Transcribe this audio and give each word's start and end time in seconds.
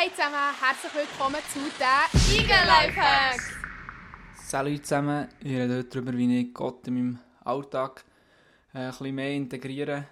Hey 0.00 0.12
zusammen, 0.12 0.36
herzlich 0.60 0.94
willkommen 0.94 1.40
zu 1.52 1.58
den 1.58 2.38
Eagle 2.38 2.54
Lifehacks! 2.68 3.50
Salut 4.46 4.86
zusammen, 4.86 5.26
ich 5.40 5.50
rede 5.50 5.78
heute 5.78 5.88
darüber, 5.88 6.16
wie 6.16 6.40
ich 6.40 6.54
Gott 6.54 6.86
in 6.86 6.94
meinem 6.94 7.18
Alltag 7.42 8.04
äh, 8.74 8.78
ein 8.78 8.90
bisschen 8.90 9.14
mehr 9.16 9.32
integrieren. 9.32 10.06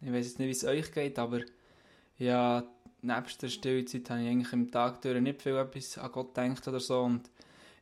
Ich 0.00 0.12
weiß 0.12 0.26
jetzt 0.26 0.40
nicht, 0.40 0.48
wie 0.48 0.50
es 0.50 0.64
euch 0.64 0.90
geht, 0.90 1.20
aber 1.20 1.38
ja, 2.18 2.64
nebst 3.02 3.40
der 3.40 3.46
Stillzeit 3.46 4.10
habe 4.10 4.22
ich 4.22 4.28
eigentlich 4.28 4.52
im 4.54 4.72
Tag 4.72 5.00
durch 5.02 5.20
nicht 5.20 5.40
viel 5.40 5.54
etwas 5.54 5.98
an 5.98 6.10
Gott 6.10 6.34
gedacht 6.34 6.66
oder 6.66 6.80
so 6.80 7.02
und 7.02 7.30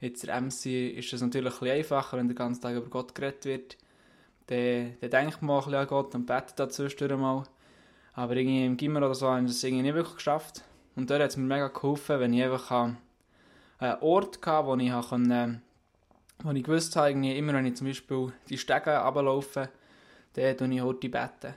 jetzt 0.01 0.23
der 0.23 0.39
MC 0.39 0.99
ist 0.99 1.11
es 1.11 1.23
natürlich 1.23 1.55
ein 1.55 1.59
bisschen 1.59 1.77
einfacher, 1.79 2.19
wenn 2.19 2.29
der 2.29 2.37
ganze 2.37 2.61
Tag 2.61 2.77
über 2.77 2.91
Gott 2.91 3.15
geredet 3.15 3.47
wird. 3.47 3.79
Dann, 4.49 4.95
dann 5.01 5.11
denkt 5.11 5.41
man 5.41 5.57
auch 5.57 5.67
ein 5.67 5.71
bisschen 5.71 5.81
an 5.81 5.87
Gott 5.87 6.15
und 6.15 6.27
betet 6.27 6.59
dazwischen 6.59 7.19
mal. 7.19 7.45
Aber 8.13 8.37
irgendwie 8.37 8.67
im 8.67 8.77
Gimmer 8.77 8.99
oder 8.99 9.15
so 9.15 9.27
habe 9.31 9.41
ich 9.41 9.47
das 9.47 9.65
irgendwie 9.65 9.85
nicht 9.85 9.95
wirklich 9.95 10.17
geschafft. 10.17 10.65
Und 10.97 11.11
dort 11.11 11.23
hat 11.23 11.31
es 11.31 11.37
mir 11.37 11.45
mega 11.45 11.69
geholfen, 11.69 12.21
wenn 12.21 12.33
ich 12.33 12.43
einfach 12.43 12.71
einen 12.71 14.01
Ort 14.01 14.45
hatte, 14.45 14.67
wo 14.67 14.77
ich 14.77 14.91
konnte, 14.91 15.61
wo 16.43 16.51
ich 16.51 16.65
gewusst 16.65 16.97
habe, 16.97 17.11
irgendwie 17.11 17.37
immer 17.37 17.55
wenn 17.55 17.67
ich 17.67 17.77
zum 17.77 17.87
Beispiel 17.87 18.33
die 18.49 18.59
Stege 18.59 18.97
runterlaufe, 18.99 19.69
dann 20.35 20.57
tue 20.57 20.75
ich 20.75 20.83
heute 20.83 21.09
beten. 21.09 21.55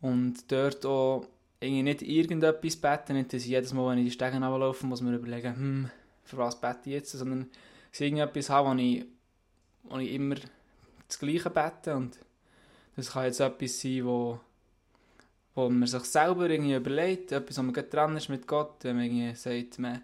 Und 0.00 0.50
dort 0.50 0.84
auch 0.86 1.26
irgendwie 1.60 1.82
nicht 1.82 2.02
irgendetwas 2.02 2.76
beten, 2.76 3.14
nicht, 3.14 3.32
dass 3.32 3.42
ich 3.42 3.48
jedes 3.48 3.72
Mal, 3.72 3.90
wenn 3.90 3.98
ich 3.98 4.06
die 4.06 4.12
Stege 4.12 4.34
runterlaufe, 4.34 4.86
muss 4.86 5.00
mir 5.00 5.16
überlegen, 5.16 5.56
hm, 5.56 5.90
für 6.24 6.36
was 6.36 6.60
bete 6.60 6.80
ich 6.84 6.92
jetzt, 6.92 7.12
sondern 7.12 7.48
dass 7.90 8.00
ich 8.00 8.06
irgendetwas 8.06 8.50
habe, 8.50 8.70
wo 8.70 8.74
ich, 8.74 9.06
wo 9.84 9.98
ich 9.98 10.12
immer 10.12 10.36
das 11.06 11.18
Gleiche 11.18 11.50
bete 11.50 11.96
und 11.96 12.18
das 12.96 13.12
kann 13.12 13.24
jetzt 13.24 13.40
etwas 13.40 13.80
sein, 13.80 14.04
wo, 14.04 14.40
wo 15.58 15.68
man 15.68 15.88
sich 15.88 16.04
selber 16.04 16.48
irgendwie 16.48 16.76
überlegt, 16.76 17.32
etwas, 17.32 17.58
wo 17.58 17.62
man 17.62 17.72
gerade 17.72 17.88
dran 17.88 18.16
ist 18.16 18.28
mit 18.28 18.46
Gott, 18.46 18.76
wenn 18.82 18.94
man 18.94 19.06
irgendwie 19.06 19.34
sagt, 19.34 19.80
man, 19.80 20.02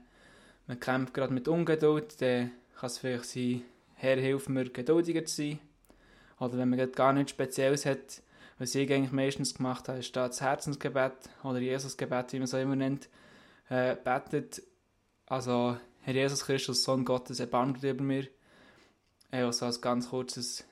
man 0.66 0.80
kämpft 0.80 1.14
gerade 1.14 1.32
mit 1.32 1.46
Ungeduld, 1.46 2.20
dann 2.20 2.50
kann 2.76 2.86
es 2.88 2.98
vielleicht 2.98 3.26
sein, 3.26 3.62
Herr, 3.94 4.16
hilf 4.16 4.48
mir, 4.48 4.68
geduldiger 4.68 5.24
zu 5.24 5.36
sein. 5.36 5.60
Oder 6.40 6.58
wenn 6.58 6.70
man 6.70 6.78
gerade 6.80 6.90
gar 6.90 7.12
nichts 7.12 7.30
Spezielles 7.30 7.86
hat, 7.86 8.20
was 8.58 8.74
ich 8.74 8.90
eigentlich 8.92 9.12
meistens 9.12 9.54
gemacht 9.54 9.88
habe, 9.88 10.00
ist 10.00 10.16
da 10.16 10.26
das 10.26 10.40
Herzensgebet 10.40 11.12
oder 11.44 11.60
Jesusgebet, 11.60 12.32
wie 12.32 12.38
man 12.38 12.44
es 12.44 12.54
auch 12.54 12.60
immer 12.60 12.74
nennt, 12.74 13.08
äh, 13.68 13.94
betet. 13.94 14.60
Also, 15.26 15.76
Herr 16.00 16.14
Jesus 16.14 16.44
Christus, 16.44 16.82
Sohn 16.82 17.04
Gottes, 17.04 17.38
erbarmt 17.38 17.80
über 17.84 18.02
mir. 18.02 18.26
Also 19.30 19.66
ein 19.66 19.80
ganz 19.80 20.10
kurzes 20.10 20.64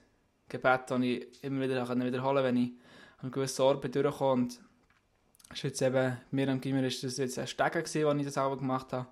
Gebet, 0.48 0.82
das 0.88 1.00
ich 1.02 1.44
immer 1.44 1.60
wieder 1.60 1.88
wiederholen 1.88 2.36
kann, 2.36 2.44
wenn 2.44 2.56
ich 2.56 2.72
an 3.18 3.30
gewissen 3.30 3.62
Orten 3.62 3.92
durchkomme. 3.92 4.48
Ist 5.52 5.62
jetzt 5.62 5.82
eben, 5.82 6.16
mir 6.30 6.48
am 6.48 6.60
Gimmer 6.60 6.82
ist 6.84 7.02
das 7.04 7.16
jetzt 7.16 7.38
ein 7.38 7.46
Stegen 7.46 7.82
gewesen, 7.84 8.06
als 8.06 8.18
ich 8.18 8.24
das 8.26 8.38
auch 8.38 8.56
gemacht 8.56 8.92
habe. 8.92 9.06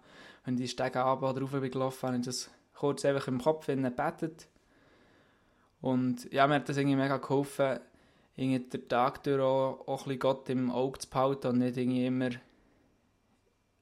Wenn 0.45 0.57
die 0.57 0.69
Stegen 0.69 0.99
runter 0.99 1.31
oder 1.31 1.41
rauf 1.43 1.51
bin 1.51 1.71
gelaufen, 1.71 2.07
habe 2.07 2.17
ich 2.19 2.25
das 2.25 2.51
kurz 2.75 3.05
einfach 3.05 3.29
im 3.29 3.41
Kopf 3.41 3.67
gebetet. 3.67 4.49
Und 5.81 6.31
ja, 6.33 6.47
mir 6.47 6.57
hat 6.57 6.69
das 6.69 6.77
irgendwie 6.77 6.97
mega 6.97 7.17
geholfen, 7.17 7.81
irgendwie 8.37 8.69
den 8.69 8.89
Tag 8.89 9.23
durch 9.23 9.41
auch, 9.41 9.87
auch 9.87 10.03
ein 10.03 10.05
bisschen 10.05 10.19
Gott 10.19 10.49
im 10.49 10.71
Auge 10.71 10.99
zu 10.99 11.09
behalten 11.09 11.49
und 11.49 11.59
nicht 11.59 11.77
irgendwie 11.77 12.07
immer 12.07 12.31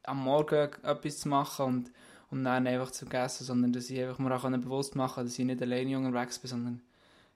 am 0.04 0.24
Morgen 0.24 0.70
etwas 0.82 1.18
zu 1.18 1.28
machen 1.28 1.66
und, 1.66 1.92
und 2.30 2.44
dann 2.44 2.66
einfach 2.66 2.90
zu 2.90 3.06
vergessen, 3.06 3.44
sondern 3.44 3.72
dass 3.72 3.90
ich 3.90 4.00
einfach 4.00 4.18
mir 4.18 4.34
auch 4.34 4.48
bewusst 4.48 4.96
machen 4.96 5.16
kann, 5.16 5.24
dass 5.26 5.38
ich 5.38 5.44
nicht 5.44 5.62
alleine 5.62 5.98
unterwegs 5.98 6.38
bin, 6.38 6.48
sondern 6.48 6.82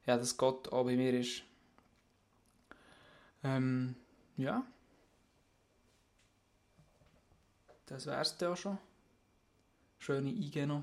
ja, 0.06 0.16
dass 0.16 0.36
Gott 0.36 0.72
auch 0.72 0.84
bei 0.84 0.96
mir 0.96 1.14
ist. 1.14 1.42
Ähm, 3.44 3.94
ja. 4.36 4.64
Das 7.92 8.06
wär's 8.06 8.38
dann 8.38 8.54
auch 8.54 8.56
schon. 8.56 8.78
Schöne 9.98 10.30
Eingeh 10.30 10.64
noch. 10.64 10.82